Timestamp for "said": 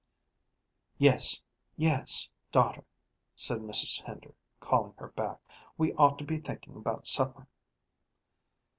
3.35-3.59